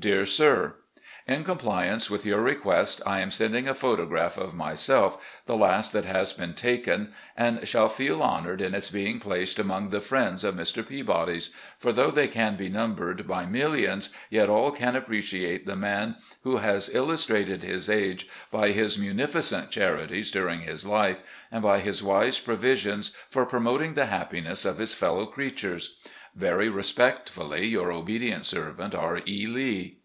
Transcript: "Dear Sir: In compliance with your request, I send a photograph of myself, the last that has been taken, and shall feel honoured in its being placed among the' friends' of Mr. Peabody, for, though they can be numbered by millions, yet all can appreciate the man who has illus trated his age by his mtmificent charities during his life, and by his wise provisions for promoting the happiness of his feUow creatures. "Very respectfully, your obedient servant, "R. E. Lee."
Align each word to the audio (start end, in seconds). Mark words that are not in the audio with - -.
"Dear 0.00 0.26
Sir: 0.26 0.74
In 1.26 1.44
compliance 1.44 2.10
with 2.10 2.26
your 2.26 2.42
request, 2.42 3.00
I 3.06 3.26
send 3.30 3.56
a 3.56 3.74
photograph 3.74 4.36
of 4.36 4.52
myself, 4.52 5.16
the 5.46 5.56
last 5.56 5.92
that 5.94 6.04
has 6.04 6.34
been 6.34 6.52
taken, 6.52 7.14
and 7.38 7.66
shall 7.66 7.88
feel 7.88 8.20
honoured 8.22 8.60
in 8.60 8.74
its 8.74 8.90
being 8.90 9.18
placed 9.18 9.58
among 9.58 9.88
the' 9.88 10.00
friends' 10.02 10.44
of 10.44 10.56
Mr. 10.56 10.86
Peabody, 10.86 11.40
for, 11.78 11.90
though 11.90 12.10
they 12.10 12.28
can 12.28 12.56
be 12.56 12.68
numbered 12.68 13.26
by 13.26 13.46
millions, 13.46 14.14
yet 14.28 14.50
all 14.50 14.72
can 14.72 14.94
appreciate 14.94 15.64
the 15.64 15.76
man 15.76 16.16
who 16.42 16.58
has 16.58 16.94
illus 16.94 17.24
trated 17.24 17.62
his 17.62 17.88
age 17.88 18.28
by 18.50 18.72
his 18.72 18.98
mtmificent 18.98 19.70
charities 19.70 20.30
during 20.30 20.60
his 20.62 20.84
life, 20.84 21.20
and 21.50 21.62
by 21.62 21.78
his 21.78 22.02
wise 22.02 22.38
provisions 22.38 23.16
for 23.30 23.46
promoting 23.46 23.94
the 23.94 24.06
happiness 24.06 24.66
of 24.66 24.76
his 24.76 24.92
feUow 24.92 25.32
creatures. 25.32 25.96
"Very 26.36 26.68
respectfully, 26.68 27.68
your 27.68 27.92
obedient 27.92 28.44
servant, 28.44 28.92
"R. 28.92 29.20
E. 29.24 29.46
Lee." 29.46 29.98